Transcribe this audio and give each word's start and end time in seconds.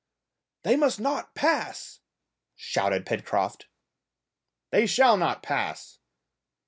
"They 0.63 0.77
must 0.77 0.99
not 0.99 1.35
pass!" 1.35 1.99
shouted 2.55 3.05
Pencroft. 3.05 3.67
"They 4.71 4.87
shall 4.87 5.15
not 5.15 5.43
pass!" 5.43 5.99